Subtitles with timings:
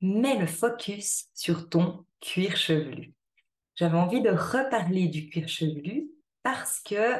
[0.00, 3.12] mets le focus sur ton cuir chevelu.
[3.76, 6.08] J'avais envie de reparler du cuir chevelu
[6.42, 7.18] parce que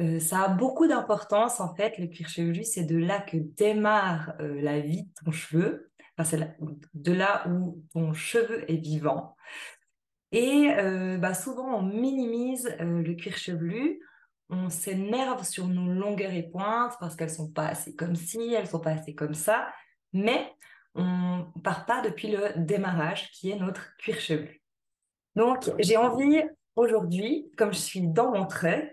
[0.00, 1.98] euh, ça a beaucoup d'importance en fait.
[1.98, 5.90] Le cuir chevelu, c'est de là que démarre euh, la vie de ton cheveu.
[6.24, 6.56] c'est
[6.94, 9.36] de là où ton cheveu est vivant.
[10.32, 14.00] Et euh, bah, souvent, on minimise le cuir chevelu.
[14.48, 18.68] On s'énerve sur nos longueurs et pointes parce qu'elles sont pas assez comme ci, elles
[18.68, 19.68] sont pas assez comme ça.
[20.12, 20.54] Mais
[20.96, 24.62] on part pas depuis le démarrage qui est notre cuir chevelu.
[25.34, 26.42] Donc, j'ai envie
[26.74, 28.92] aujourd'hui, comme je suis dans mon truc,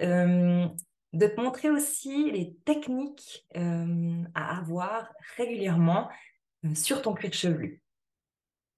[0.00, 0.66] euh,
[1.12, 6.08] de te montrer aussi les techniques euh, à avoir régulièrement
[6.64, 7.82] euh, sur ton cuir chevelu.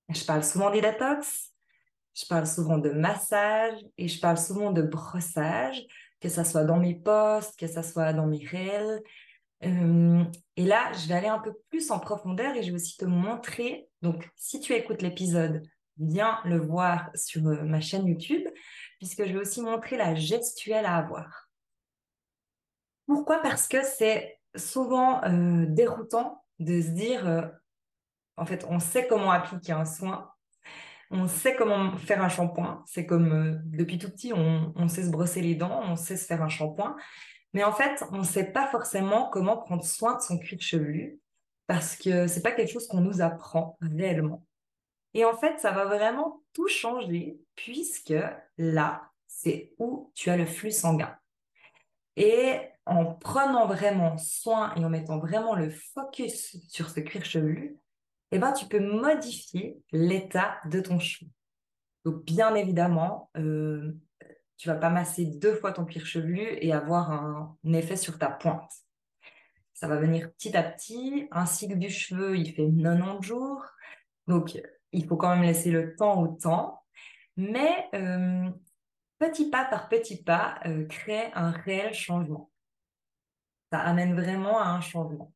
[0.08, 1.50] Je parle souvent des détox,
[2.14, 5.82] je parle souvent de massage et je parle souvent de brossage,
[6.20, 9.02] que ce soit dans mes posts, que ce soit dans mes réels,
[9.64, 10.24] euh,
[10.56, 13.04] et là, je vais aller un peu plus en profondeur et je vais aussi te
[13.04, 13.88] montrer.
[14.02, 15.62] Donc, si tu écoutes l'épisode,
[15.98, 18.46] viens le voir sur euh, ma chaîne YouTube,
[18.98, 21.48] puisque je vais aussi montrer la gestuelle à avoir.
[23.06, 23.40] Pourquoi?
[23.42, 27.50] Parce que c'est souvent euh, déroutant de se dire,
[28.36, 30.30] en fait, on sait comment appliquer un soin,
[31.10, 32.84] on sait comment faire un shampoing.
[32.86, 36.26] C'est comme depuis tout petit, on, on, sait se brosser les dents, on sait se
[36.26, 36.96] faire un shampoing.
[37.52, 41.20] Mais en fait, on ne sait pas forcément comment prendre soin de son cuir chevelu
[41.66, 44.44] parce que c'est pas quelque chose qu'on nous apprend réellement.
[45.14, 48.14] Et en fait, ça va vraiment tout changer puisque
[48.58, 51.16] là, c'est où tu as le flux sanguin.
[52.16, 57.78] Et en prenant vraiment soin et en mettant vraiment le focus sur ce cuir chevelu,
[58.32, 61.30] eh ben, tu peux modifier l'état de ton cheveu.
[62.04, 63.92] Donc, bien évidemment, euh,
[64.60, 68.28] tu vas pas masser deux fois ton cuir chevelu et avoir un, effet sur ta
[68.28, 68.70] pointe.
[69.72, 71.28] Ça va venir petit à petit.
[71.30, 73.64] Un cycle du cheveu, il fait 90 jours.
[74.26, 74.60] Donc,
[74.92, 76.82] il faut quand même laisser le temps au temps.
[77.38, 78.50] Mais euh,
[79.18, 82.50] petit pas par petit pas, euh, crée un réel changement.
[83.72, 85.32] Ça amène vraiment à un changement.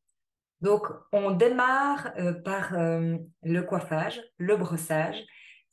[0.61, 5.25] Donc, on démarre euh, par le coiffage, le brossage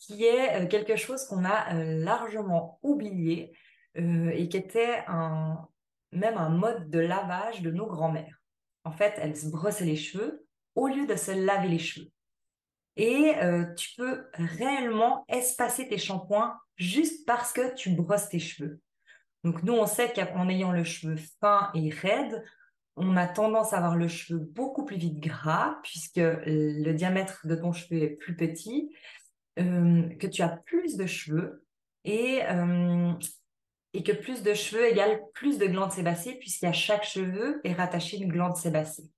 [0.02, 3.56] qui est euh, quelque chose qu'on a euh, largement oublié
[3.96, 8.40] euh, et qui était même un mode de lavage de nos grands-mères.
[8.84, 12.10] En fait, elles se brossaient les cheveux au lieu de se laver les cheveux.
[12.96, 13.34] Et
[13.76, 18.80] tu peux réellement espacer tes shampoings juste parce que tu brosses tes cheveux.
[19.44, 22.44] Donc nous, on sait qu'en ayant le cheveu fin et raide,
[22.96, 27.54] on a tendance à avoir le cheveu beaucoup plus vite gras puisque le diamètre de
[27.54, 28.90] ton cheveu est plus petit
[29.56, 31.64] que tu as plus de cheveux
[32.04, 33.12] et, euh,
[33.92, 38.16] et que plus de cheveux égale plus de glandes sébacées puisqu'à chaque cheveu est rattaché
[38.18, 39.10] une glande sébacée.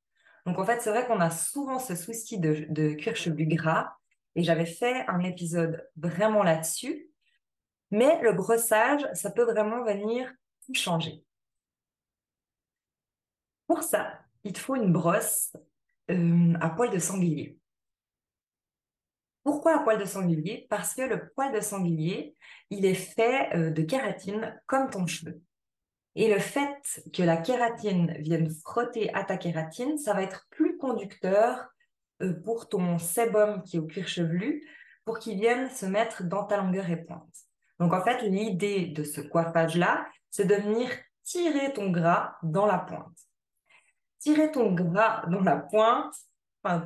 [0.47, 3.93] Donc en fait, c'est vrai qu'on a souvent ce souci de, de cuir chevelu gras
[4.37, 7.09] et j'avais fait un épisode vraiment là-dessus.
[7.91, 10.33] Mais le brossage, ça peut vraiment venir
[10.73, 11.25] changer.
[13.67, 15.57] Pour ça, il te faut une brosse
[16.11, 17.59] euh, à poil de sanglier.
[19.45, 20.67] Pourquoi un poil de sanglier?
[20.71, 22.35] Parce que le poil de sanglier,
[22.71, 25.41] il est fait euh, de kératine comme ton cheveu.
[26.17, 30.79] Et le fait que la kératine vienne frotter à ta kératine, ça va être plus
[30.79, 31.69] conducteur
[32.23, 34.67] euh, pour ton sébum qui est au cuir chevelu,
[35.05, 37.37] pour qu'il vienne se mettre dans ta longueur et pointe.
[37.79, 40.89] Donc en fait, l'idée de ce coiffage-là, c'est de venir
[41.23, 43.19] tirer ton gras dans la pointe.
[44.21, 46.15] Tirer ton gras dans la pointe,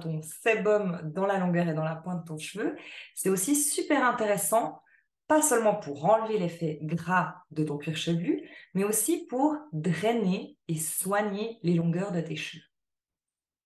[0.00, 2.76] ton sébum dans la longueur et dans la pointe de ton cheveu,
[3.14, 4.82] c'est aussi super intéressant,
[5.26, 10.76] pas seulement pour enlever l'effet gras de ton cuir chevelu, mais aussi pour drainer et
[10.76, 12.62] soigner les longueurs de tes cheveux.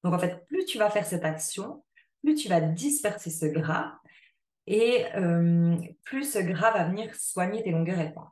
[0.04, 1.84] Donc en fait, plus tu vas faire cette action,
[2.22, 4.00] plus tu vas disperser ce gras,
[4.66, 8.28] et euh, plus ce gras va venir soigner tes longueurs et pointes.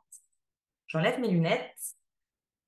[0.87, 1.95] J'enlève mes lunettes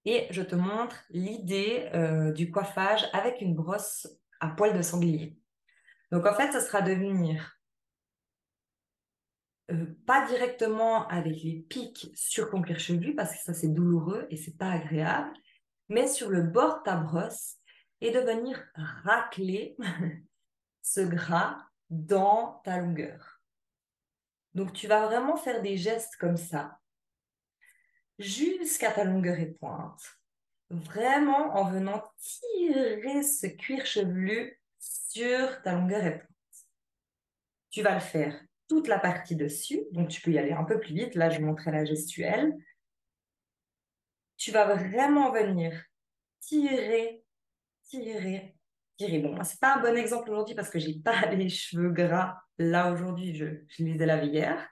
[0.06, 4.08] et je te montre l'idée euh, du coiffage avec une brosse
[4.44, 5.38] à poils de sanglier.
[6.12, 7.58] Donc en fait, ce sera de venir
[9.72, 14.28] euh, pas directement avec les pics sur ton cuir chevelu parce que ça c'est douloureux
[14.30, 15.32] et c'est pas agréable,
[15.88, 17.56] mais sur le bord de ta brosse
[18.02, 19.78] et de venir racler
[20.82, 21.58] ce gras
[21.90, 23.42] dans ta longueur.
[24.56, 26.80] Donc tu vas vraiment faire des gestes comme ça
[28.20, 30.04] jusqu'à ta longueur et pointe,
[30.74, 36.28] vraiment en venant tirer ce cuir chevelu sur ta longueur pointe.
[37.70, 40.80] Tu vas le faire toute la partie dessus, donc tu peux y aller un peu
[40.80, 41.16] plus vite.
[41.16, 42.56] Là, je montrais la gestuelle.
[44.38, 45.84] Tu vas vraiment venir
[46.40, 47.24] tirer,
[47.84, 48.56] tirer,
[48.98, 49.20] tirer.
[49.20, 52.38] Bon, c'est pas un bon exemple aujourd'hui parce que j'ai pas les cheveux gras.
[52.58, 54.70] Là, aujourd'hui, je, je les ai lavés hier.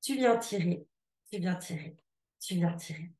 [0.00, 0.86] Tu viens tirer,
[1.30, 1.96] tu viens tirer,
[2.40, 3.10] tu viens tirer.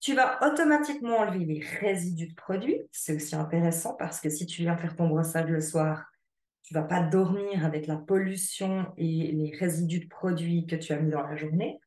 [0.00, 2.80] Tu vas automatiquement enlever les résidus de produits.
[2.90, 6.06] C'est aussi intéressant parce que si tu viens faire ton brossage le soir,
[6.62, 10.98] tu vas pas dormir avec la pollution et les résidus de produits que tu as
[10.98, 11.80] mis dans la journée.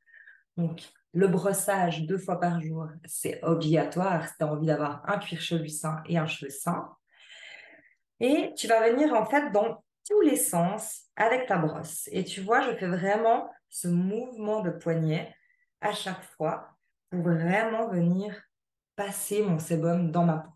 [0.58, 0.82] Donc,
[1.14, 5.42] le brossage deux fois par jour, c'est obligatoire si tu as envie d'avoir un cuir
[5.42, 6.90] chevelu sain et un cheveu sain.
[8.20, 12.10] Et tu vas venir en fait dans tous les sens avec ta brosse.
[12.12, 15.36] Et tu vois, je fais vraiment ce mouvement de poignet
[15.82, 16.73] à chaque fois
[17.22, 18.42] vraiment venir
[18.96, 20.52] passer mon sébum dans ma peau.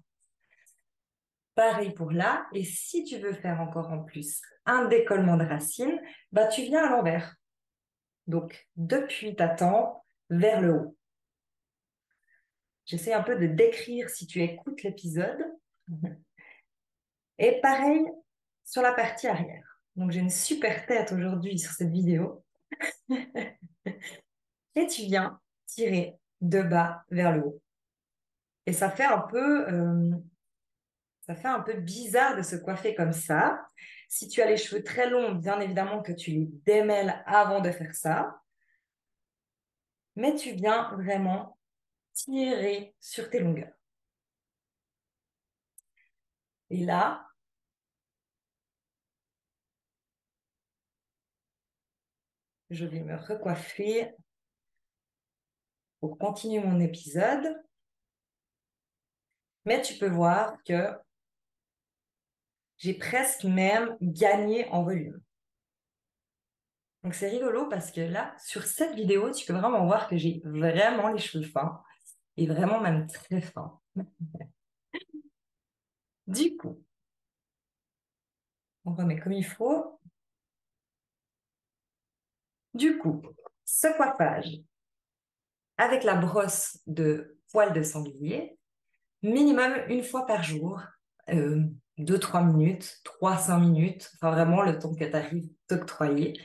[1.56, 2.48] Pareil pour là.
[2.54, 6.00] Et si tu veux faire encore en plus un décollement de racine,
[6.32, 7.36] bah, tu viens à l'envers.
[8.28, 9.98] Donc, depuis ta tempe
[10.30, 10.98] vers le haut.
[12.86, 15.44] J'essaie un peu de décrire si tu écoutes l'épisode.
[17.40, 18.06] Et pareil
[18.64, 19.82] sur la partie arrière.
[19.96, 22.44] Donc, j'ai une super tête aujourd'hui sur cette vidéo.
[24.76, 27.62] Et tu viens tirer de bas vers le haut.
[28.66, 30.12] Et ça fait un peu euh,
[31.28, 33.68] ça fait un peu bizarre de se coiffer comme ça.
[34.08, 37.70] Si tu as les cheveux très longs, bien évidemment que tu les démêles avant de
[37.70, 38.42] faire ça.
[40.16, 41.58] Mais tu viens vraiment
[42.14, 43.74] tirer sur tes longueurs.
[46.70, 47.28] Et là,
[52.70, 54.16] je vais me recoiffer
[56.00, 57.62] pour continuer mon épisode.
[59.66, 60.94] Mais tu peux voir que
[62.78, 65.22] j'ai presque même gagné en volume.
[67.04, 70.42] Donc c'est rigolo parce que là, sur cette vidéo, tu peux vraiment voir que j'ai
[70.44, 71.82] vraiment les cheveux fins
[72.38, 73.80] et vraiment même très fins.
[76.28, 76.84] du coup,
[78.86, 80.00] on remet comme il faut.
[82.74, 83.22] Du coup,
[83.66, 84.62] ce coiffage
[85.78, 88.58] avec la brosse de poils de sanglier,
[89.24, 90.82] minimum une fois par jour,
[91.30, 91.64] euh,
[91.98, 96.40] 2-3 minutes, 3-5 minutes, enfin vraiment le temps que tu arrives t'octroyer.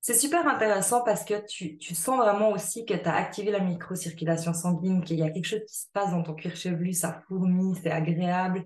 [0.00, 3.60] C'est super intéressant parce que tu, tu sens vraiment aussi que tu as activé la
[3.60, 7.22] microcirculation sanguine, qu'il y a quelque chose qui se passe dans ton cuir chevelu, ça
[7.28, 8.64] fourmille, c'est agréable.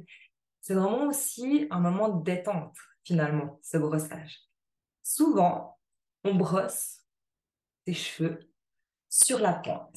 [0.61, 4.39] C'est vraiment aussi un moment de détente, finalement, ce brossage.
[5.03, 5.77] Souvent,
[6.23, 7.01] on brosse
[7.85, 8.39] tes cheveux
[9.15, 9.97] sur la pointe.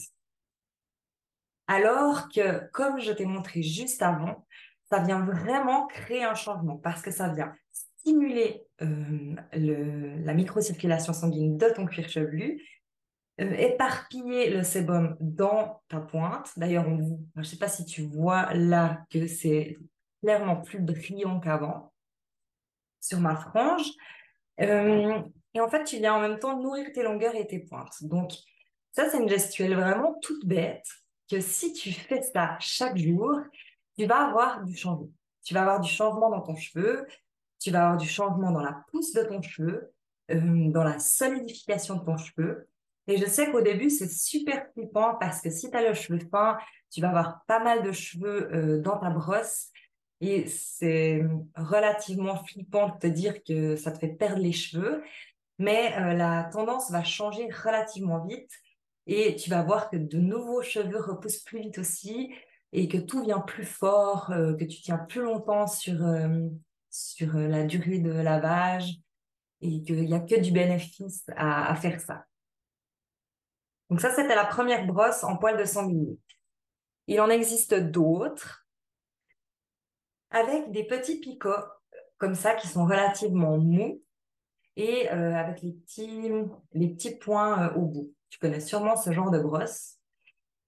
[1.67, 4.45] Alors que, comme je t'ai montré juste avant,
[4.89, 11.13] ça vient vraiment créer un changement parce que ça vient stimuler euh, le, la microcirculation
[11.13, 12.63] sanguine de ton cuir chevelu,
[13.41, 16.51] euh, éparpiller le sébum dans ta pointe.
[16.55, 19.77] D'ailleurs, je ne sais pas si tu vois là que c'est
[20.21, 21.91] clairement plus brillant qu'avant
[23.01, 23.89] sur ma frange.
[24.61, 25.21] Euh,
[25.55, 28.03] et en fait, tu viens en même temps nourrir tes longueurs et tes pointes.
[28.03, 28.31] Donc,
[28.97, 30.87] ça, c'est une gestuelle vraiment toute bête
[31.29, 33.39] que si tu fais ça chaque jour,
[33.95, 35.11] tu vas avoir du changement.
[35.43, 37.05] Tu vas avoir du changement dans ton cheveu,
[37.59, 39.93] tu vas avoir du changement dans la pousse de ton cheveu,
[40.31, 42.67] euh, dans la solidification de ton cheveu.
[43.05, 46.17] Et je sais qu'au début, c'est super flippant parce que si tu as le cheveu
[46.31, 46.57] fin,
[46.89, 49.67] tu vas avoir pas mal de cheveux euh, dans ta brosse.
[50.21, 51.23] Et c'est
[51.55, 55.03] relativement flippant de te dire que ça te fait perdre les cheveux.
[55.59, 58.49] Mais euh, la tendance va changer relativement vite.
[59.07, 62.33] Et tu vas voir que de nouveaux cheveux repoussent plus vite aussi
[62.73, 66.47] et que tout vient plus fort, euh, que tu tiens plus longtemps sur, euh,
[66.89, 68.95] sur euh, la durée de lavage
[69.61, 72.25] et qu'il n'y a que du bénéfice à, à faire ça.
[73.89, 76.19] Donc ça, c'était la première brosse en poil de sanglier.
[77.07, 78.67] Il en existe d'autres
[80.29, 81.63] avec des petits picots
[82.17, 84.03] comme ça qui sont relativement mous
[84.75, 86.29] et avec les petits,
[86.73, 88.13] les petits points au bout.
[88.29, 89.95] Tu connais sûrement ce genre de brosse.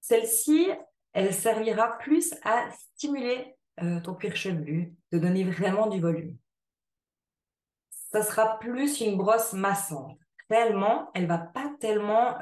[0.01, 0.69] Celle-ci,
[1.13, 3.55] elle servira plus à stimuler
[4.03, 6.37] ton cuir chevelu, de donner vraiment du volume.
[8.11, 10.17] Ça sera plus une brosse massante.
[10.49, 12.39] Réellement, elle va pas tellement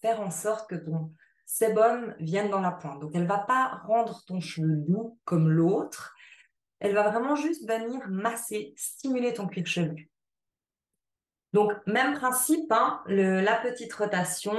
[0.00, 1.12] faire en sorte que ton
[1.44, 3.00] sébum vienne dans la pointe.
[3.00, 6.14] Donc, elle va pas rendre ton cheveu doux comme l'autre.
[6.78, 10.10] Elle va vraiment juste venir masser, stimuler ton cuir chevelu.
[11.52, 14.56] Donc, même principe, hein, la petite rotation,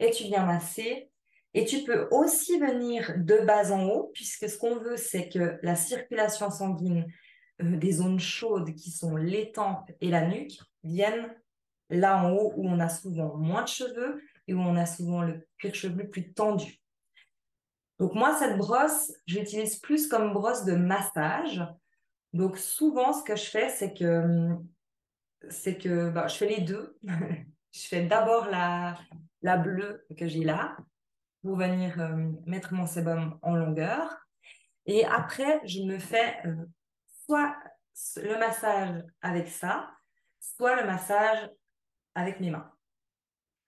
[0.00, 1.10] et tu viens masser.
[1.54, 5.58] Et tu peux aussi venir de bas en haut, puisque ce qu'on veut, c'est que
[5.62, 7.06] la circulation sanguine
[7.62, 11.34] euh, des zones chaudes, qui sont les tempes et la nuque, vienne
[11.90, 15.22] là en haut, où on a souvent moins de cheveux et où on a souvent
[15.22, 16.80] le cuir chevelu plus tendu.
[17.98, 21.62] Donc moi, cette brosse, j'utilise plus comme brosse de massage.
[22.32, 24.54] Donc souvent, ce que je fais, c'est que,
[25.50, 26.98] c'est que bah, je fais les deux.
[27.72, 28.98] je fais d'abord la,
[29.42, 30.76] la bleue que j'ai là
[31.42, 34.26] pour venir euh, mettre mon sébum en longueur.
[34.86, 36.54] Et après, je me fais euh,
[37.26, 37.54] soit
[38.16, 39.90] le massage avec ça,
[40.40, 41.50] soit le massage
[42.14, 42.70] avec mes mains.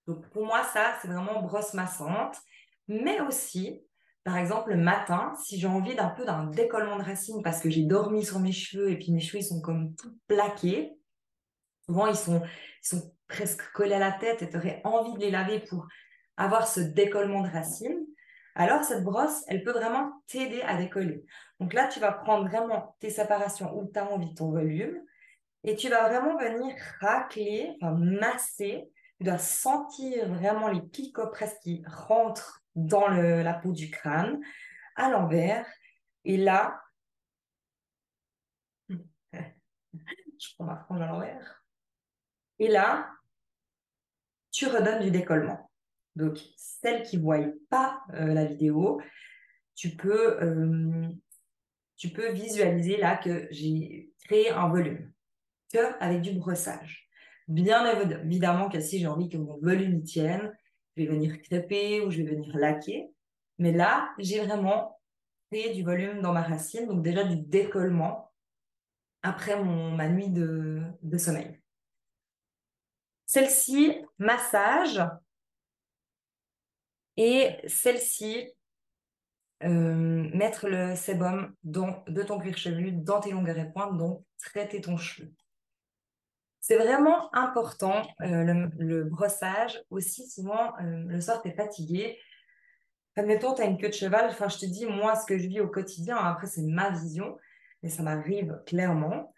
[0.06, 2.36] Donc pour moi, ça, c'est vraiment brosse massante.
[2.88, 3.82] Mais aussi,
[4.24, 7.70] par exemple, le matin, si j'ai envie d'un peu d'un décollement de racines parce que
[7.70, 10.92] j'ai dormi sur mes cheveux et puis mes cheveux, ils sont comme tout plaqués.
[11.90, 15.58] Souvent, ils sont, presque collés à la tête et tu aurais envie de les laver
[15.58, 15.88] pour
[16.36, 18.06] avoir ce décollement de racines.
[18.54, 21.24] Alors, cette brosse, elle peut vraiment t'aider à décoller.
[21.58, 25.00] Donc là, tu vas prendre vraiment tes séparations où tu as envie ton volume
[25.64, 31.58] et tu vas vraiment venir racler, enfin masser tu dois sentir vraiment les picots presque
[31.62, 34.40] qui rentrent dans la peau du crâne
[34.94, 35.66] à l'envers.
[36.24, 36.80] Et là,
[38.88, 41.59] je prends ma frange à l'envers.
[42.60, 43.10] Et là,
[44.52, 45.70] tu redonnes du décollement.
[46.14, 47.38] Donc, celles qui ne voient
[47.68, 49.00] pas euh, la vidéo,
[49.74, 51.08] tu peux, euh,
[51.96, 55.10] tu peux visualiser là que j'ai créé un volume
[55.72, 57.08] que avec du brossage.
[57.48, 57.84] Bien
[58.22, 60.52] évidemment que si j'ai envie que mon volume y tienne,
[60.96, 63.10] je vais venir crêper ou je vais venir laquer.
[63.58, 64.98] Mais là, j'ai vraiment
[65.50, 68.30] créé du volume dans ma racine, donc déjà du décollement
[69.22, 70.82] après ma nuit de,
[71.18, 71.59] sommeil.
[73.32, 75.00] Celle-ci, massage.
[77.16, 78.52] Et celle-ci,
[79.62, 84.80] euh, mettre le sébum de ton cuir chevelu dans tes longueurs et pointes, donc traiter
[84.80, 85.32] ton cheveu.
[86.60, 89.80] C'est vraiment important, euh, le, brossage.
[89.90, 92.18] Aussi, souvent, euh, le soir, tu es fatigué.
[93.14, 94.28] Admettons, tu as une queue de cheval.
[94.28, 97.38] Enfin, je te dis, moi, ce que je vis au quotidien, après, c'est ma vision,
[97.84, 99.32] mais ça m'arrive clairement.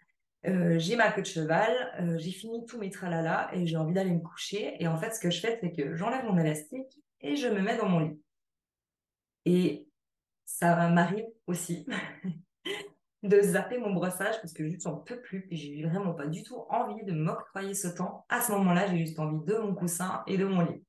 [0.45, 4.11] Euh, j'ai ma queue de cheval, j'ai fini tous mes tralala et j'ai envie d'aller
[4.11, 4.75] me coucher.
[4.79, 7.61] Et en fait, ce que je fais, c'est que j'enlève mon élastique et je me
[7.61, 8.21] mets dans mon lit.
[9.45, 9.87] Et
[10.45, 11.85] ça m'arrive aussi
[13.23, 16.43] de zapper mon brossage parce que juste j'en peux plus et j'ai vraiment pas du
[16.43, 18.25] tout envie de m'octroyer ce temps.
[18.29, 20.83] À ce moment-là, j'ai juste envie de mon coussin et de mon lit.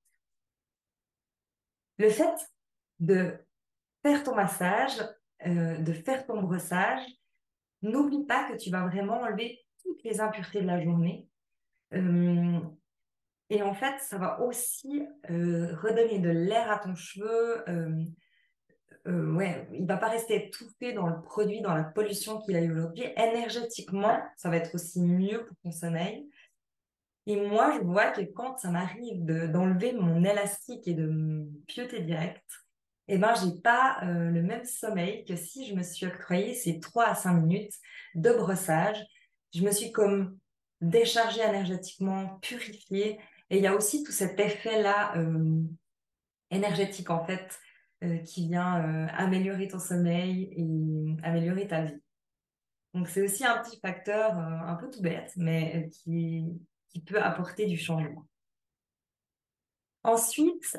[1.98, 2.34] Le fait
[2.98, 3.34] de
[4.02, 5.00] faire ton massage,
[5.46, 7.02] euh, de faire ton brossage,
[7.84, 11.28] n'oublie pas que tu vas vraiment enlever toutes les impuretés de la journée.
[11.92, 12.58] Euh,
[13.50, 17.62] et en fait, ça va aussi euh, redonner de l'air à ton cheveu,
[19.06, 22.62] euh, ouais, il va pas rester étouffé dans le produit, dans la pollution qu'il a
[22.62, 23.04] eu aujourd'hui.
[23.16, 26.26] Énergétiquement, ça va être aussi mieux pour ton sommeil.
[27.26, 32.00] Et moi, je vois que quand ça m'arrive d'enlever mon élastique et de me pioter
[32.00, 32.44] direct,
[33.08, 36.80] eh ben, j'ai pas euh, le même sommeil que si je me suis octroyé ces
[36.80, 37.74] 3 à 5 minutes
[38.14, 38.96] de brossage.
[39.54, 40.38] Je me suis comme
[40.80, 43.18] déchargée énergétiquement, purifiée.
[43.50, 45.62] Et il y a aussi tout cet effet-là euh,
[46.50, 47.58] énergétique, en fait,
[48.02, 52.00] euh, qui vient améliorer ton sommeil et améliorer ta vie.
[52.94, 56.46] Donc c'est aussi un petit facteur un peu tout bête, mais qui,
[56.90, 58.24] qui peut apporter du changement.
[60.04, 60.78] Ensuite,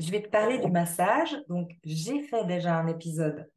[0.00, 1.36] je vais te parler du massage.
[1.48, 3.48] Donc, j'ai fait déjà un épisode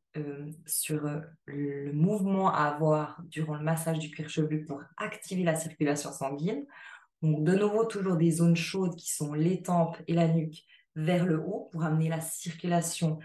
[0.68, 1.10] sur
[1.46, 6.66] le mouvement à avoir durant le massage du cuir chevelu pour activer la circulation sanguine.
[7.22, 10.64] Donc, de nouveau, toujours des zones chaudes qui sont les tempes et la nuque
[10.96, 13.20] vers le haut pour amener la circulation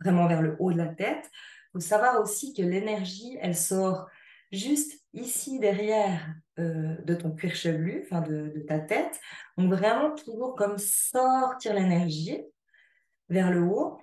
[0.00, 1.28] vraiment vers le haut de la tête.
[1.32, 4.06] Il faut savoir aussi que l'énergie, elle sort
[4.52, 9.20] juste ici derrière euh, de ton cuir chevelu, enfin de, ta tête.
[9.56, 12.42] Donc vraiment toujours comme sortir l'énergie
[13.28, 14.00] vers le haut.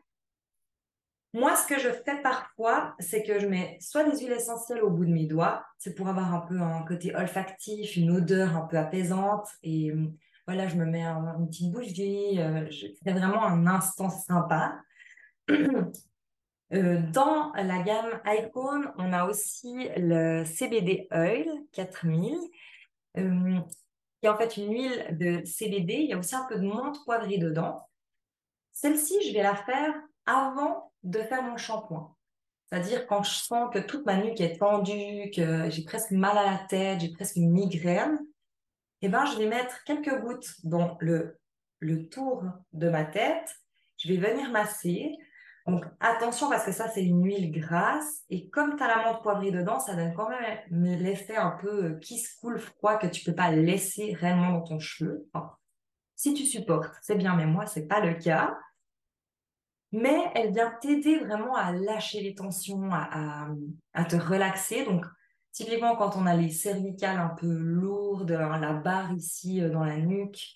[1.35, 4.89] Moi, ce que je fais parfois, c'est que je mets soit des huiles essentielles au
[4.89, 8.61] bout de mes doigts, c'est pour avoir un peu un côté olfactif, une odeur un
[8.61, 9.45] peu apaisante.
[9.61, 10.07] Et euh,
[10.47, 14.79] voilà, je me mets une petite bougie, euh, je fais vraiment un instant sympa.
[16.73, 22.35] Euh, dans la gamme Icon, on a aussi le CBD Oil 4000,
[23.15, 23.21] qui
[24.23, 25.93] est en fait une huile de CBD.
[25.93, 27.87] Il y a aussi un peu de menthe poivrée dedans.
[28.75, 29.93] Celle-ci, je vais la faire
[30.25, 32.13] avant de faire mon shampoing.
[32.65, 36.51] C'est-à-dire quand je sens que toute ma nuque est tendue, que j'ai presque mal à
[36.51, 38.19] la tête, j'ai presque une migraine,
[39.01, 41.39] eh ben, je vais mettre quelques gouttes dans le,
[41.79, 43.55] le tour de ma tête.
[43.97, 45.15] Je vais venir masser.
[45.67, 49.23] Donc attention parce que ça c'est une huile grasse et comme tu as la menthe
[49.23, 53.23] poivrée dedans, ça donne quand même l'effet un peu qui se coule froid que tu
[53.23, 55.27] peux pas laisser réellement dans ton cheveu.
[56.15, 58.57] Si tu supportes, c'est bien, mais moi c'est pas le cas
[59.95, 63.47] mais elle vient t'aider vraiment à lâcher les tensions, à,
[64.09, 64.83] te relaxer.
[64.83, 65.05] Donc,
[65.51, 69.85] typiquement, quand on a les cervicales un peu lourdes, hein, la barre ici euh, dans
[69.85, 70.53] la nuque,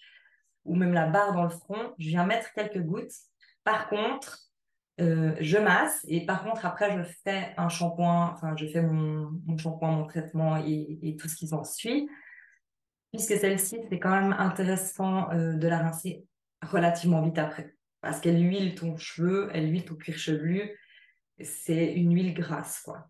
[0.65, 3.13] ou même la barre dans le front, je viens mettre quelques gouttes.
[3.63, 4.39] Par contre,
[4.99, 9.57] euh, je masse et par contre, après, je fais un shampoing, enfin, je fais mon,
[9.57, 12.09] shampoing, mon traitement et, tout ce qui s'en suit.
[13.11, 16.25] Puisque celle-ci, c'est quand même intéressant euh, de la rincer
[16.61, 20.77] relativement vite après parce qu'elle huile ton cheveu, elle huile ton cuir chevelu.
[21.41, 23.09] C'est une huile grasse, quoi.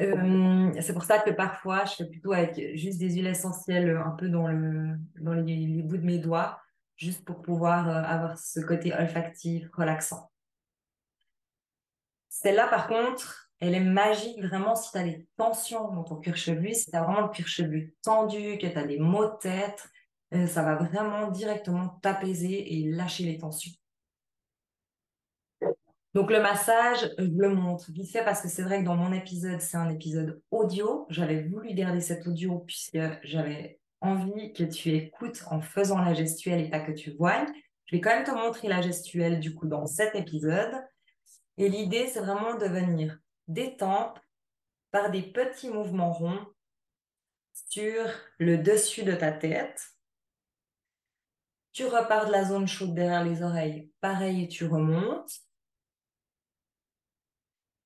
[0.00, 4.10] Euh, c'est pour ça que parfois, je fais plutôt avec juste des huiles essentielles un
[4.10, 6.60] peu dans, le, dans les, bouts de mes doigts,
[6.96, 10.30] juste pour pouvoir euh, avoir ce côté olfactif, relaxant.
[12.30, 16.36] Celle-là, par contre, elle est magique vraiment si tu as des tensions dans ton cuir
[16.36, 19.38] chevelu, si tu as vraiment le cuir chevelu tendu, que tu as des maux de
[19.40, 19.88] tête,
[20.34, 23.70] euh, ça va vraiment directement t'apaiser et lâcher les tensions.
[26.12, 29.12] Donc le massage, je le montre vite fait parce que c'est vrai que dans mon
[29.12, 31.06] épisode, c'est un épisode audio.
[31.08, 36.60] J'avais voulu garder cet audio puisque j'avais envie que tu écoutes en faisant la gestuelle
[36.60, 37.46] et pas que tu vois.
[37.86, 40.74] Je vais quand même te montrer la gestuelle du coup dans cet épisode.
[41.58, 44.20] Et l'idée, c'est vraiment de venir détendre
[44.90, 46.46] par des petits mouvements ronds
[47.52, 49.92] sur le dessus de ta tête
[51.72, 53.90] tu repars de la zone chaude derrière les oreilles.
[54.00, 55.32] Pareil, tu remontes.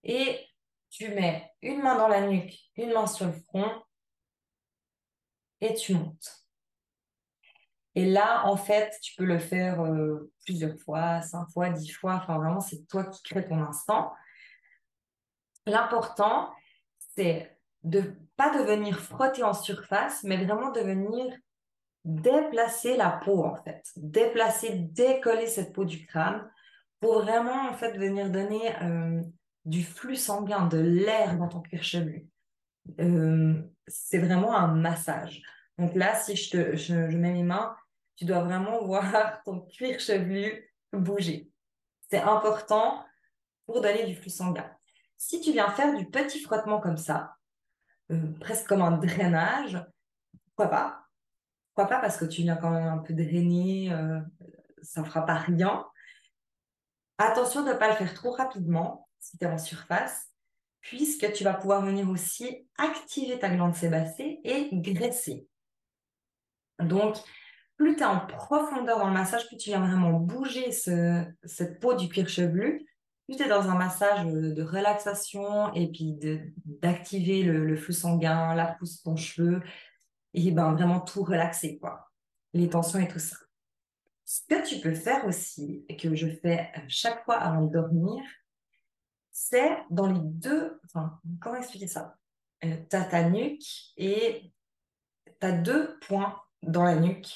[0.03, 0.45] Et
[0.90, 3.71] tu mets une main dans la nuque, une main sur le front.
[5.61, 6.45] Et tu montes.
[7.95, 12.21] Et là, en fait, tu peux le faire euh, plusieurs fois, cinq fois, dix fois.
[12.23, 14.12] Enfin, vraiment, c'est toi qui crée ton instant.
[15.66, 16.50] L'important,
[17.16, 21.35] c'est de pas de venir frotter en surface, mais vraiment de venir
[22.05, 23.83] déplacer la peau, en fait.
[23.96, 26.48] Déplacer, décoller cette peau du crâne
[27.00, 29.22] pour vraiment, en fait, venir donner euh,
[29.64, 32.29] du flux sanguin, de l'air dans ton cuir chevelu.
[33.00, 35.42] Euh, c'est vraiment un massage.
[35.79, 37.76] Donc là, si je, te, je, mets mes mains,
[38.16, 41.50] tu dois vraiment voir ton cuir chevelu bouger.
[42.09, 43.05] C'est important
[43.66, 44.70] pour donner du flux sanguin.
[45.18, 47.37] Si tu viens faire du petit frottement comme ça,
[48.11, 49.85] euh, presque comme un drainage,
[50.46, 51.07] pourquoi pas?
[51.74, 52.00] Pourquoi pas?
[52.00, 54.20] Parce que tu viens quand même un peu drainer, euh,
[54.83, 55.87] ça ne fera pas rien.
[57.18, 60.29] Attention de ne pas le faire trop rapidement si tu es en surface,
[60.81, 65.48] puisque tu vas pouvoir venir aussi activer ta glande sébacée et graisser.
[66.79, 67.16] Donc,
[67.76, 71.94] plus tu es en profondeur dans le massage, plus tu viens vraiment bouger cette peau
[71.94, 72.87] du cuir chevelu,
[73.27, 76.17] plus tu es dans un massage de, relaxation et puis
[76.65, 79.62] d'activer le, le, flux sanguin, la pousse ton cheveu,
[80.35, 82.11] et ben vraiment tout relaxer, quoi.
[82.53, 83.37] Les tensions et tout ça.
[84.25, 87.73] Ce que tu peux faire aussi, et que je fais euh, chaque fois avant de
[87.73, 88.23] dormir,
[89.31, 92.17] c'est dans les deux, enfin, comment expliquer ça?
[92.65, 94.53] Euh, Tu as ta nuque et
[95.41, 97.33] tu as deux points dans la nuque,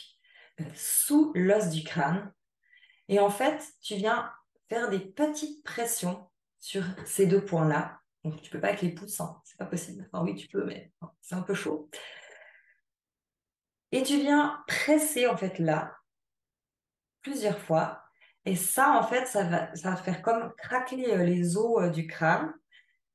[0.60, 2.32] euh, sous l'os du crâne.
[3.08, 4.30] Et en fait, tu viens
[4.70, 8.00] faire des petites pressions sur ces deux points-là.
[8.24, 10.08] Donc, tu peux pas avec les pouces, hein, c'est pas possible.
[10.10, 11.90] Enfin, oui, tu peux, mais c'est un peu chaud.
[13.92, 15.96] Et tu viens presser en fait là
[17.22, 18.02] plusieurs fois.
[18.44, 21.90] Et ça, en fait, ça va, ça va faire comme craquer euh, les os euh,
[21.90, 22.54] du crâne.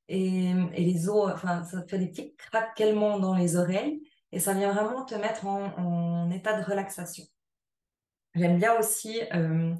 [0.08, 4.04] Et, les os, enfin, ça fait des petits craquements dans les oreilles.
[4.32, 7.24] Et ça vient vraiment te mettre en, état de relaxation.
[8.36, 9.74] J'aime bien aussi euh,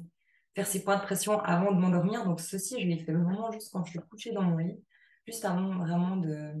[0.56, 2.24] faire ces points de pression avant de m'endormir.
[2.24, 4.82] Donc, ceci, je les fais vraiment juste quand je suis couchée dans mon lit,
[5.26, 6.54] juste avant vraiment de,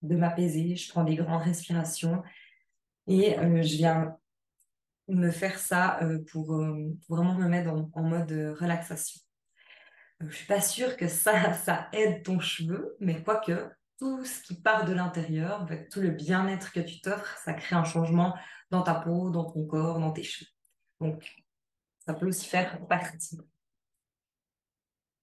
[0.00, 0.76] de m'apaiser.
[0.76, 2.22] Je prends des grandes respirations
[3.06, 4.16] et euh, je viens
[5.08, 9.20] me faire ça euh, pour, euh, vraiment me mettre en, mode relaxation.
[10.20, 14.58] je suis pas sûre que ça, ça aide ton cheveu, mais quoique, tout ce qui
[14.58, 18.34] part de l'intérieur, tout le bien-être que tu t'offres, ça crée un changement
[18.70, 20.50] dans ta peau, dans ton corps, dans tes cheveux.
[21.00, 21.43] Donc,
[22.06, 23.38] ça peut aussi faire partie.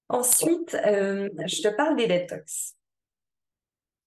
[0.10, 2.76] Ensuite, euh, je te parle des détox.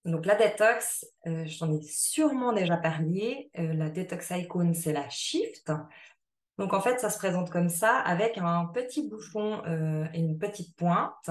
[0.04, 3.50] Donc la détox, euh, je t'en ai sûrement déjà parlé.
[3.58, 5.72] Euh, la détox icon, c'est la Shift.
[6.58, 9.62] Donc en fait, ça se présente comme ça, avec un petit bouchon
[10.12, 11.30] et une petite pointe,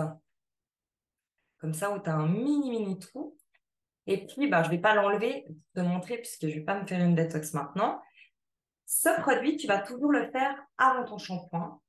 [1.60, 3.38] comme ça, où tu as un mini, mini trou.
[4.06, 6.62] Et puis, bah, je ne vais pas l'enlever pour te montrer, puisque je ne vais
[6.62, 8.02] pas me faire une détox maintenant.
[8.86, 11.80] Ce produit, tu vas toujours le faire avant ton shampoing.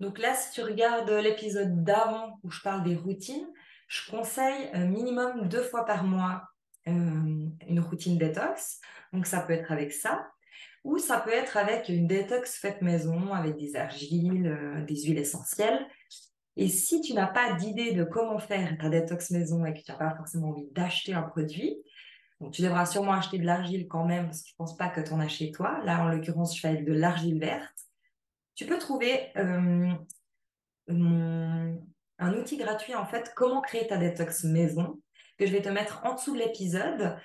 [0.00, 3.48] Donc là, si tu regardes l'épisode d'avant où je parle des routines,
[3.88, 6.42] je conseille minimum deux fois par mois
[6.88, 8.80] euh, une routine détox.
[9.12, 10.26] Donc ça peut être avec ça,
[10.84, 15.18] ou ça peut être avec une détox faite maison, avec des argiles, euh, des huiles
[15.18, 15.86] essentielles.
[16.56, 19.90] Et si tu n'as pas d'idée de comment faire ta détox maison et que tu
[19.90, 21.76] n'as pas forcément envie d'acheter un produit,
[22.40, 24.88] donc tu devras sûrement acheter de l'argile quand même, parce que je ne pense pas
[24.88, 25.80] que tu en as chez toi.
[25.84, 27.88] Là, en l'occurrence, je fais avec de l'argile verte
[28.58, 29.94] tu peux trouver euh,
[30.88, 35.00] un outil gratuit, en fait, comment créer ta détox maison,
[35.38, 37.16] que je vais te mettre en dessous de l'épisode.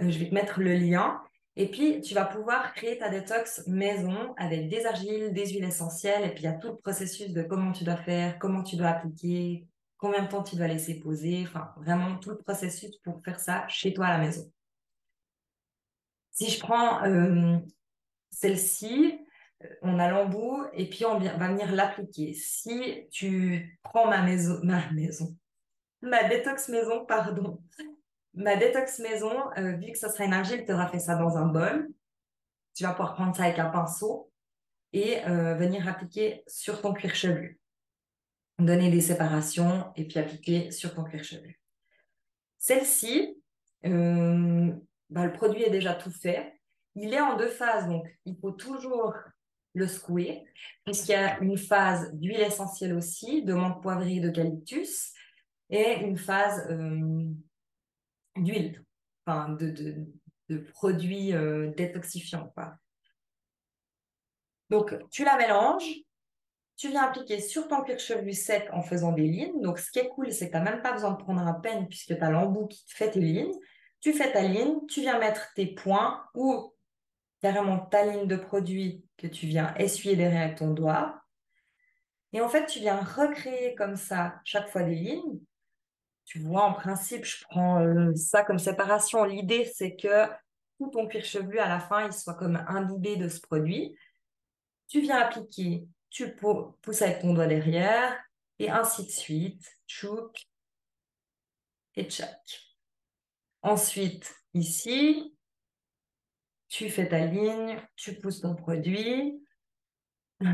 [0.00, 1.20] Euh, je vais te mettre le lien.
[1.56, 6.24] Et puis, tu vas pouvoir créer ta détox maison avec des argiles, des huiles essentielles.
[6.24, 8.76] Et puis, il y a tout le processus de comment tu dois faire, comment tu
[8.76, 9.66] dois appliquer,
[9.98, 11.44] combien de temps tu dois laisser poser.
[11.46, 14.50] Enfin, vraiment tout le processus pour faire ça chez toi à la maison.
[16.38, 17.58] Si je prends euh,
[18.30, 19.18] celle-ci,
[19.82, 22.32] on a l'embout et puis on va venir l'appliquer.
[22.32, 25.36] Si tu prends ma maison, ma maison,
[26.00, 27.60] ma détox maison, pardon,
[28.34, 31.46] ma détox maison, euh, vu que ce sera une tu auras fait ça dans un
[31.46, 31.88] bol.
[32.76, 34.30] Tu vas pouvoir prendre ça avec un pinceau
[34.92, 37.58] et euh, venir appliquer sur ton cuir chevelu.
[38.60, 41.58] Donner des séparations et puis appliquer sur ton cuir chevelu.
[42.58, 43.42] Celle-ci,
[43.86, 44.72] euh,
[45.10, 46.60] bah, le produit est déjà tout fait.
[46.94, 49.14] Il est en deux phases, donc il faut toujours
[49.74, 50.44] le secouer,
[50.84, 55.12] puisqu'il y a une phase d'huile essentielle aussi, de menthe poivrée et d'eucalyptus,
[55.70, 57.24] et une phase euh,
[58.36, 58.84] d'huile,
[59.24, 60.06] enfin de,
[60.48, 62.52] de, produits euh, détoxifiants.
[64.70, 65.88] Donc, tu la mélanges,
[66.76, 69.60] tu viens appliquer sur ton cuir chevelu sec en faisant des lignes.
[69.60, 71.54] Donc, ce qui est cool, c'est que tu n'as même pas besoin de prendre un
[71.54, 73.54] peigne puisque tu as l'embout qui te fait tes lignes.
[74.00, 76.74] Tu fais ta ligne, tu viens mettre tes points ou
[77.40, 81.22] carrément ta ligne de produit que tu viens essuyer derrière avec ton doigt.
[82.32, 85.40] Et en fait, tu viens recréer comme ça chaque fois des lignes.
[86.24, 89.24] Tu vois, en principe, je prends euh, ça comme séparation.
[89.24, 90.26] L'idée, c'est que
[90.78, 93.96] tout ton cuir chevelu, à la fin, il soit comme imbibé de ce produit.
[94.88, 98.16] Tu viens appliquer, tu pousses avec ton doigt derrière,
[98.58, 99.64] et ainsi de suite.
[99.86, 100.42] Chouk
[101.96, 102.67] et tchac.
[103.62, 105.36] Ensuite, ici,
[106.68, 109.42] tu fais ta ligne, tu pousses ton produit,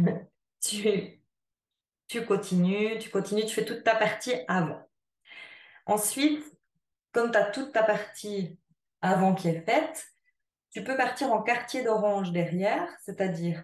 [0.61, 1.21] tu,
[2.09, 4.88] tu continues, tu continues, tu fais toute ta partie avant.
[5.87, 6.45] Ensuite,
[7.12, 8.59] comme tu as toute ta partie
[9.03, 10.07] avant qui est faite,
[10.71, 13.62] tu peux partir en quartier d'orange derrière, c'est-à-dire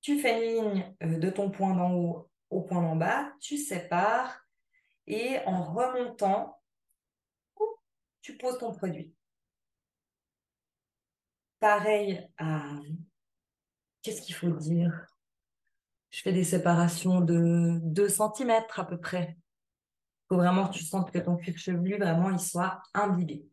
[0.00, 3.56] tu fais une ligne euh, de ton point d'en haut au point d'en bas, tu
[3.56, 4.46] sépares
[5.06, 6.61] et en remontant,
[8.22, 9.12] tu poses ton produit
[11.62, 12.60] pareil à...
[14.02, 15.06] Qu'est-ce qu'il faut dire?
[16.10, 19.36] Je fais des séparations de 2 cm à peu près.
[19.38, 23.46] Il faut vraiment que tu sentes que ton cuir chevelu, vraiment, il soit imbibé.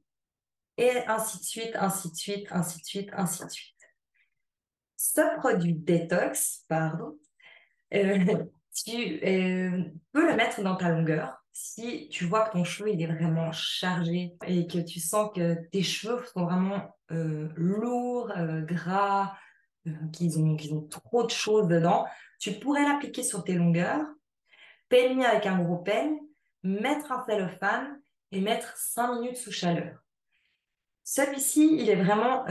[0.78, 3.76] Et ainsi de suite, ainsi de suite, ainsi de suite, ainsi de suite.
[4.98, 7.16] Ce produit détox, pardon,
[7.94, 12.90] euh, tu euh, peux le mettre dans ta longueur si tu vois que ton cheveu
[12.92, 18.32] il est vraiment chargé et que tu sens que tes cheveux sont vraiment euh, lourds,
[18.38, 19.34] euh, gras,
[19.86, 22.06] euh, qu'ils ont, ont trop de choses dedans,
[22.40, 24.06] tu pourrais l'appliquer sur tes longueurs,
[24.88, 26.18] peigner avec un gros peigne,
[26.64, 28.00] mettre un cellophane
[28.32, 30.00] et mettre 5 minutes sous chaleur.
[31.04, 32.46] Celui-ci, il est vraiment,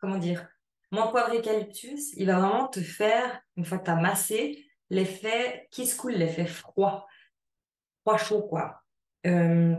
[0.00, 0.48] comment dire,
[0.90, 5.68] mon poivre eucalyptus, il va vraiment te faire, une fois que tu as massé, l'effet
[5.70, 7.06] qui se coule, l'effet froid
[8.02, 8.82] froid chaud, quoi.
[9.26, 9.76] Euh,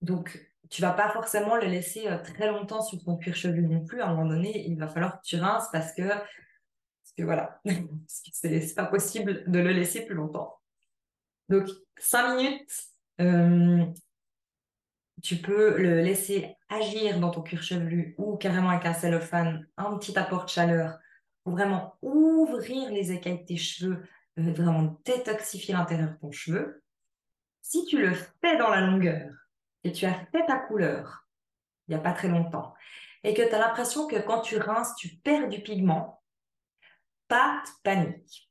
[0.00, 0.38] donc,
[0.70, 4.00] tu vas pas forcément le laisser euh, très longtemps sur ton cuir chevelu non plus.
[4.00, 7.60] À un moment donné, il va falloir que tu rinces parce que, parce que voilà,
[8.06, 10.58] c'est pas possible de le laisser plus longtemps.
[11.48, 12.70] Donc, cinq minutes,
[13.20, 13.84] euh,
[15.22, 19.96] tu peux le laisser agir dans ton cuir chevelu ou carrément avec un cellophane, un
[19.96, 20.98] petit apport de chaleur
[21.42, 24.04] pour vraiment ouvrir les écailles de tes cheveux,
[24.36, 26.82] vraiment détoxifier l'intérieur de ton cheveu.
[27.68, 29.30] Si tu le fais dans la longueur
[29.84, 31.28] et tu as fait ta couleur
[31.86, 32.72] il n'y a pas très longtemps
[33.24, 36.22] et que tu as l'impression que quand tu rinces, tu perds du pigment,
[37.26, 38.50] pas de panique.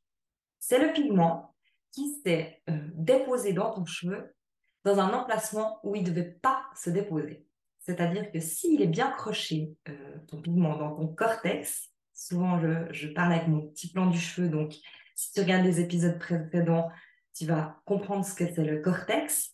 [0.59, 1.55] C'est le pigment
[1.91, 4.35] qui s'est euh, déposé dans ton cheveu
[4.83, 7.43] dans un emplacement où il ne devait pas se déposer.
[7.79, 13.07] C'est-à-dire que s'il est bien croché, euh, ton pigment dans ton cortex, souvent je, je,
[13.07, 14.75] parle avec mon petit plan du cheveu, donc
[15.15, 16.91] si tu regardes les épisodes précédents,
[17.37, 19.53] tu vas comprendre ce que c'est le cortex.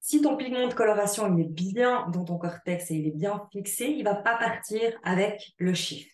[0.00, 3.46] Si ton pigment de coloration il est bien dans ton cortex et il est bien
[3.52, 6.10] fixé, il va pas partir avec le shift.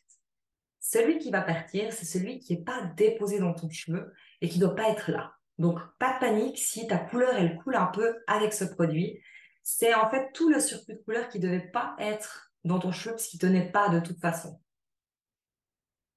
[0.80, 4.59] Celui qui va partir, c'est celui qui n'est pas déposé dans ton cheveu et qui
[4.59, 5.35] ne doit pas être là.
[5.57, 9.20] Donc, pas de panique si ta couleur, elle coule un peu avec ce produit.
[9.62, 12.92] C'est en fait tout le surplus de couleur qui ne devait pas être dans ton
[12.92, 14.61] cheveu parce qu'il ne tenait pas de toute façon.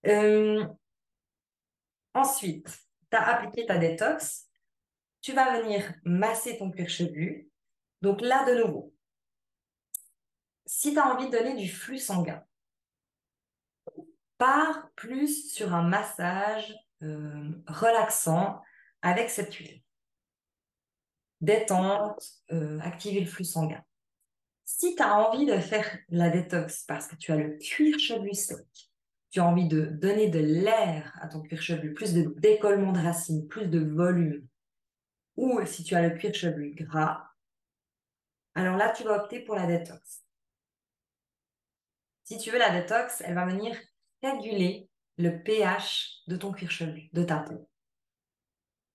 [0.05, 0.65] Euh,
[2.13, 4.47] ensuite, tu as appliqué ta détox.
[5.21, 7.49] Tu vas venir masser ton cuir chevelu.
[8.01, 8.93] Donc là, de nouveau,
[10.65, 12.43] si tu as envie de donner du flux sanguin,
[14.37, 18.61] pars plus sur un massage euh, relaxant
[19.01, 19.81] avec cette huile.
[21.41, 23.83] Détente, euh, activer le flux sanguin.
[24.65, 28.33] Si tu as envie de faire la détox parce que tu as le cuir chevelu
[28.33, 28.86] sec,
[29.29, 32.99] tu as envie de donner de l'air à ton cuir chevelu, plus de décollement de
[32.99, 34.47] racines, plus de volume,
[35.35, 37.27] ou si tu as le cuir chevelu gras,
[38.57, 40.23] alors là, tu vas opter pour la détox.
[42.23, 43.77] Si tu veux la détox, elle va venir
[44.23, 47.69] réguler le pH de ton cuir chevelu, de ta peau.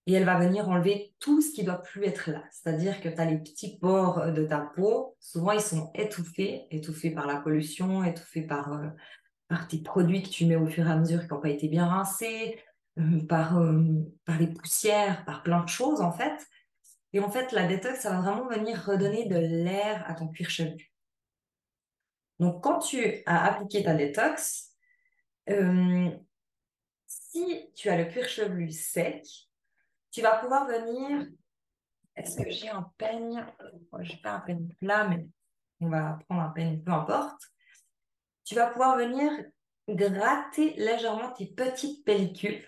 [0.07, 2.43] Et elle va venir enlever tout ce qui doit plus être là.
[2.51, 7.13] C'est-à-dire que tu as les petits pores de ta peau, souvent ils sont étouffés, étouffés
[7.13, 8.89] par la pollution, étouffés par, euh,
[9.53, 11.69] par tes produits que tu mets au fur et à mesure qui n'ont pas été
[11.69, 12.59] bien rincés,
[12.99, 13.83] euh, par, euh,
[14.25, 16.49] par les poussières, par plein de choses en fait.
[17.13, 20.49] Et en fait, la détox, ça va vraiment venir redonner de l'air à ton cuir
[20.49, 20.91] chevelu.
[22.39, 24.71] Donc, quand tu as appliqué ta détox,
[25.51, 26.09] euh,
[27.07, 29.27] si tu as le cuir chevelu sec,
[30.13, 31.27] tu vas pouvoir venir.
[32.17, 33.45] Est-ce que j'ai un peigne?
[34.01, 35.27] Je n'ai pas un peigne plat, mais
[35.81, 37.53] on va prendre un peigne, peu importe.
[38.53, 39.33] Tu vas pouvoir venir
[39.89, 42.63] gratter légèrement tes petites pellicules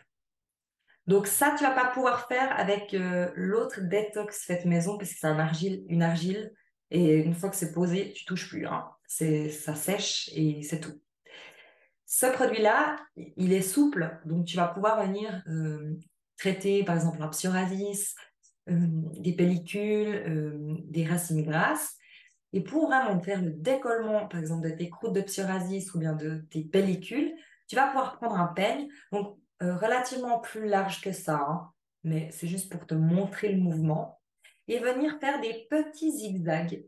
[1.07, 5.18] donc ça, tu vas pas pouvoir faire avec euh, l'autre détox faite maison parce que
[5.18, 6.51] c'est un argile, une argile
[6.90, 8.66] et une fois que c'est posé, tu touches plus.
[8.66, 8.87] Hein.
[9.07, 10.99] C'est ça sèche et c'est tout.
[12.07, 15.94] Ce produit-là, il est souple, donc tu vas pouvoir venir euh,
[16.38, 18.14] traiter par exemple un psoriasis,
[18.70, 18.75] euh,
[19.18, 21.99] des pellicules, des racines grasses.
[22.55, 26.12] Et pour vraiment faire le décollement, par exemple, de tes croûtes de psoriasis ou bien
[26.12, 27.35] de tes pellicules,
[27.67, 28.87] tu vas pouvoir prendre un peigne.
[29.11, 31.73] Donc, euh, relativement plus large que ça, hein,
[32.05, 34.21] mais c'est juste pour te montrer le mouvement,
[34.69, 36.85] et venir faire des petits zigzags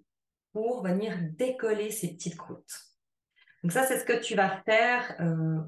[0.53, 2.79] pour venir décoller ces petites croûtes.
[3.63, 5.59] Donc ça, c'est ce que tu vas faire euh,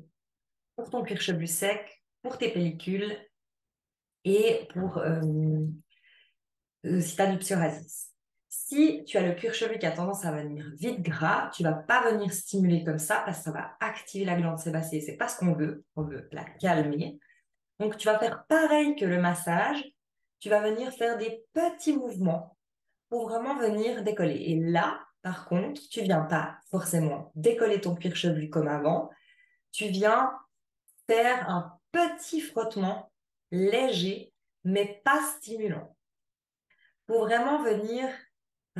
[0.76, 3.16] pour ton cuir chevelu sec, pour tes pellicules
[4.24, 5.66] et pour euh,
[7.00, 8.14] si tu as du psoriasis.
[8.68, 11.72] Si tu as le cuir chevelu qui a tendance à venir vite gras, tu vas
[11.72, 15.00] pas venir stimuler comme ça parce que ça va activer la glande sébacée.
[15.00, 15.86] C'est pas ce qu'on veut.
[15.96, 17.18] On veut la calmer.
[17.80, 19.82] Donc, tu vas faire pareil que le massage.
[20.38, 22.58] Tu vas venir faire des petits mouvements
[23.08, 24.36] pour vraiment venir décoller.
[24.36, 29.08] Et là, par contre, tu viens pas forcément décoller ton cuir chevelu comme avant.
[29.72, 30.30] Tu viens
[31.06, 33.10] faire un petit frottement
[33.50, 34.30] léger,
[34.62, 35.96] mais pas stimulant.
[37.06, 38.10] Pour vraiment venir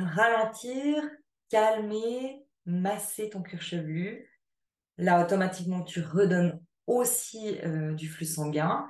[0.03, 1.03] ralentir,
[1.49, 4.29] calmer, masser ton cuir chevelu.
[4.97, 8.87] Là, automatiquement, tu redonnes aussi euh, du flux sanguin,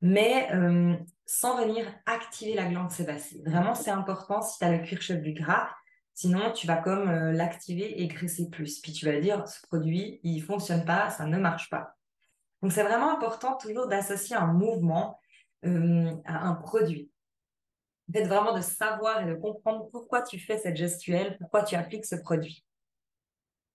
[0.00, 3.42] mais euh, sans venir activer la glande sébacée.
[3.46, 5.68] Vraiment, c'est important si tu as le cuir chevelu gras.
[6.14, 8.80] Sinon, tu vas comme euh, l'activer et graisser plus.
[8.80, 11.96] Puis tu vas dire, ce produit, il fonctionne pas, ça ne marche pas.
[12.62, 15.20] Donc, c'est vraiment important toujours d'associer un mouvement
[15.64, 17.10] à un produit
[18.12, 22.06] fait, vraiment de savoir et de comprendre pourquoi tu fais cette gestuelle, pourquoi tu appliques
[22.06, 22.64] ce produit.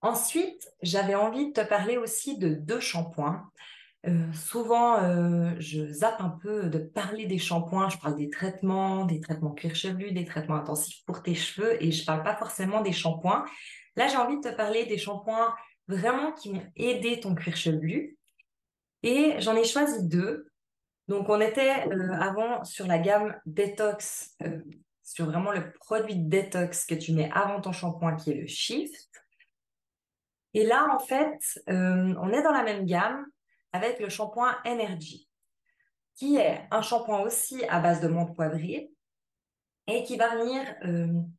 [0.02, 3.50] Ensuite, j'avais envie de te parler aussi de deux shampoings.
[4.06, 7.88] Euh, souvent, euh, je zappe un peu de parler des shampoings.
[7.88, 11.92] Je parle des traitements, des traitements cuir chevelu, des traitements intensifs pour tes cheveux et
[11.92, 13.46] je parle pas forcément des shampoings.
[13.96, 15.56] Là, j'ai envie de te parler des shampoings
[15.88, 18.18] vraiment qui vont aider ton cuir chevelu.
[19.04, 20.52] Et j'en ai choisi deux
[21.08, 24.62] donc, on était euh, avant sur la gamme détox, euh,
[25.04, 29.10] sur vraiment le produit détox que tu mets avant ton shampoing qui est le Shift.
[30.54, 33.26] Et là, en fait, euh, on est dans la même gamme
[33.74, 35.28] avec le shampoing Energy.
[36.16, 38.92] qui est un shampoing aussi à base de menthe poivrée
[39.88, 40.64] et qui va venir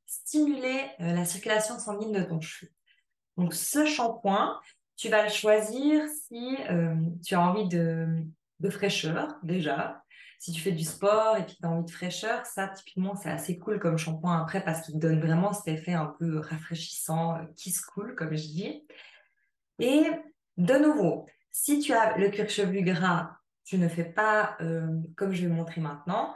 [0.05, 2.71] stimuler la circulation sanguine de ton cheveu.
[3.37, 4.61] Donc ce shampoing,
[4.97, 6.57] tu vas le choisir si
[7.25, 8.27] tu as envie de,
[8.65, 10.03] de, fraîcheur déjà.
[10.39, 13.31] Si tu fais du sport et que tu as envie de fraîcheur, ça typiquement c'est
[13.31, 17.71] assez cool comme shampoing après parce qu'il donne vraiment cet effet un peu rafraîchissant, qui
[17.71, 18.87] se coule comme je dis.
[19.79, 20.05] Et
[20.57, 24.59] de nouveau, si tu as le cuir chevelu gras, tu ne fais pas
[25.17, 26.35] comme je vais montrer maintenant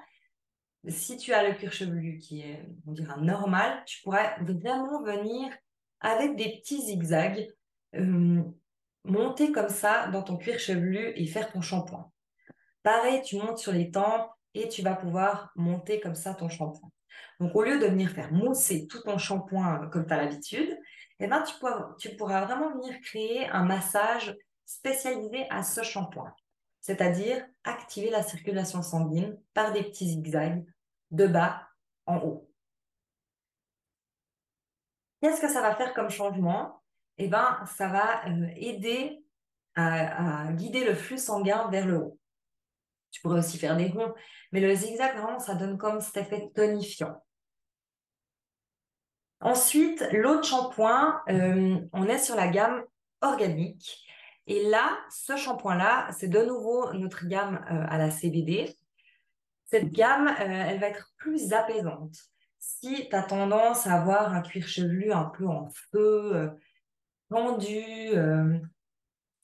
[0.86, 5.52] si tu as le cuir chevelu qui est, on dirait, normal, tu pourrais vraiment venir
[6.00, 7.48] avec des petits zigzags,
[7.96, 8.42] euh,
[9.04, 12.10] monter comme ça dans ton cuir chevelu et faire ton shampoing.
[12.82, 16.90] Pareil, tu montes sur les tempes et tu vas pouvoir monter comme ça ton shampoing.
[17.40, 20.78] Donc, au lieu de venir faire mousser tout ton shampoing euh, comme tu as l'habitude,
[21.20, 26.32] eh ben, tu, pourras, vraiment venir créer un massage spécialisé à ce shampoing
[26.80, 30.64] c'est-à-dire activer la circulation sanguine par des petits zigzags
[31.10, 31.68] de bas
[32.06, 32.50] en haut.
[35.20, 36.82] Qu'est-ce que ça va faire comme changement?
[37.18, 39.22] Eh bien, ça va euh, aider
[39.74, 42.17] à, guider le flux sanguin vers le haut.
[43.10, 44.14] Tu pourrais aussi faire des ronds,
[44.52, 47.22] mais le zigzag, vraiment, ça donne comme cet effet tonifiant.
[49.40, 52.82] Ensuite, l'autre shampoing, euh, on est sur la gamme
[53.20, 54.04] organique.
[54.46, 58.74] Et là, ce shampoing-là, c'est de nouveau notre gamme euh, à la CBD.
[59.66, 62.16] Cette gamme, euh, elle va être plus apaisante.
[62.58, 66.50] Si tu as tendance à avoir un cuir chevelu un peu en feu,
[67.30, 68.10] tendu,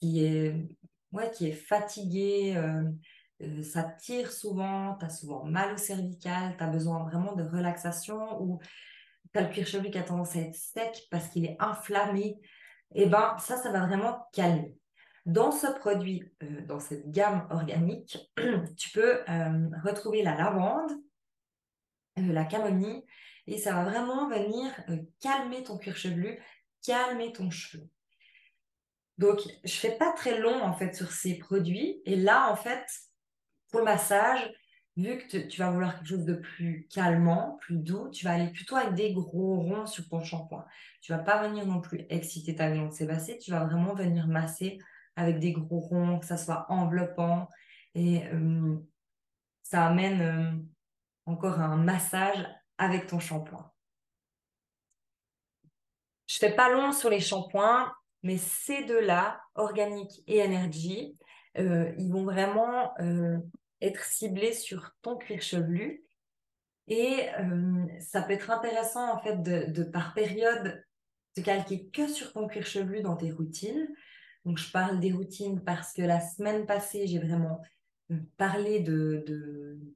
[0.01, 0.67] qui, est,
[1.13, 2.55] ouais, qui est fatigué,
[3.63, 8.41] ça tire souvent, tu as souvent mal au cervical, tu as besoin vraiment de relaxation
[8.41, 8.59] ou
[9.33, 12.39] tu as le cuir chevelu qui a tendance à être sec parce qu'il est inflammé,
[12.93, 14.77] et eh ben ça, ça va vraiment calmer.
[15.25, 18.17] Dans ce produit, euh, dans cette gamme organique,
[18.77, 20.91] tu peux euh, retrouver la lavande,
[22.19, 23.03] euh, la camomille,
[23.47, 24.71] et ça va vraiment venir
[25.19, 26.39] calmer ton cuir chevelu,
[26.83, 27.89] calmer ton cheveu.
[29.17, 32.01] Donc, je fais pas très long en fait sur ces produits.
[32.05, 32.85] Et là, en fait,
[33.69, 34.51] pour le massage,
[34.97, 38.51] vu que tu vas vouloir quelque chose de plus calmant, plus doux, tu vas aller
[38.51, 40.65] plutôt avec des gros ronds sur ton shampoing.
[41.01, 44.77] Tu vas pas venir non plus exciter ta glande sébacée, tu vas vraiment venir masser
[45.15, 47.49] avec des gros ronds, que ça soit enveloppant.
[47.93, 48.77] Et euh,
[49.63, 50.51] ça amène euh,
[51.25, 52.45] encore un massage
[52.77, 53.71] avec ton shampoing.
[56.27, 61.17] Je fais pas long sur les shampoings, mais ces deux-là, Organic et Energy,
[61.57, 62.93] euh, ils vont vraiment
[63.81, 66.03] être ciblés sur ton cuir chevelu.
[66.87, 67.27] Et
[67.99, 70.83] ça peut être intéressant, en fait, de, par période,
[71.35, 73.87] de calquer que sur ton cuir chevelu dans tes routines.
[74.45, 77.61] Donc, je parle des routines parce que la semaine passée, j'ai vraiment
[78.11, 79.25] euh, parlé de,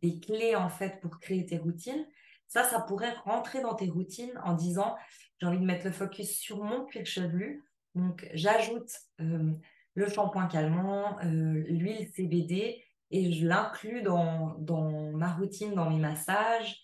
[0.02, 2.06] des clés en fait pour créer tes routines.
[2.48, 4.96] Ça, ça pourrait rentrer dans tes routines en disant
[5.38, 7.64] j'ai envie de mettre le focus sur mon cuir chevelu.
[7.94, 8.92] Donc, j'ajoute
[9.22, 9.54] euh,
[9.96, 16.00] le shampoing calmant, euh, l'huile CBD et je l'inclus dans, dans, ma routine, dans mes
[16.00, 16.84] massages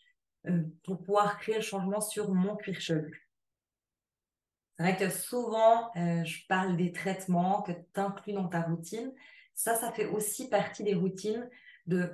[0.84, 3.26] pour pouvoir créer le changement sur mon cuir chevelu.
[4.78, 9.14] C'est vrai que souvent, euh, je parle des traitements que tu inclus dans ta routine.
[9.54, 11.50] Ça, ça fait aussi partie des routines
[11.88, 12.12] de,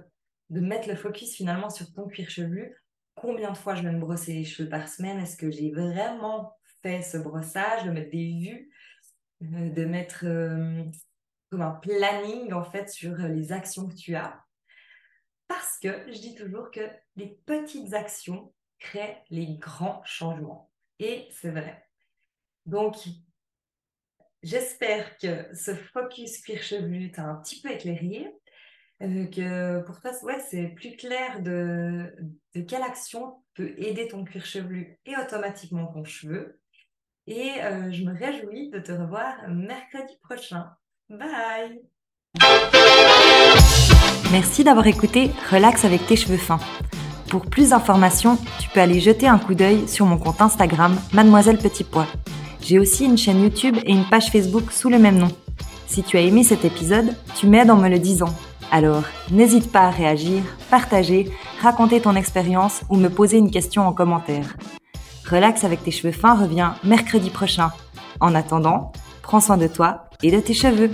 [0.52, 2.78] de mettre le focus finalement sur ton cuir chevelu.
[3.16, 5.20] Combien de fois je vais me brosser les cheveux par semaine?
[5.20, 7.84] Est-ce que j'ai vraiment fait ce brossage?
[7.84, 8.71] De mettre des vues, euh,
[9.42, 10.84] de mettre euh,
[11.50, 14.44] comme un planning en fait sur les actions que tu as.
[15.48, 20.72] Parce que je dis toujours que les petites actions créent les grands changements.
[21.00, 21.86] Et c'est vrai.
[22.66, 22.96] Donc,
[24.44, 28.32] j'espère que ce focus cuir chevelu t'a un petit peu éclairé,
[29.02, 32.16] euh, que pour toi, ouais, c'est plus clair de,
[32.68, 36.61] quelle action peut aider ton cuir chevelu et automatiquement ton cheveu.
[37.34, 40.66] Et euh, je me réjouis de te revoir mercredi prochain.
[41.10, 41.80] Bye
[44.34, 46.60] Merci d'avoir écouté Relax avec tes cheveux fins.
[47.30, 51.58] Pour plus d'informations, tu peux aller jeter un coup d'œil sur mon compte Instagram Mademoiselle
[51.58, 52.08] Petit Pois.
[52.62, 55.30] J'ai aussi une chaîne YouTube et une page Facebook sous le même nom.
[55.88, 58.36] Si tu as aimé cet épisode, tu m'aides en me le disant.
[58.72, 63.94] Alors, n'hésite pas à réagir, partager, raconter ton expérience ou me poser une question en
[63.94, 64.58] commentaire.
[65.32, 67.72] Relax avec tes cheveux fins revient mercredi prochain.
[68.20, 70.92] En attendant, prends soin de toi et de tes cheveux.